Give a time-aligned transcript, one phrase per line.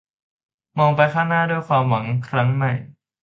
[0.79, 2.71] มองไปข้างหน้าด้วยความหวังครั้งใหม่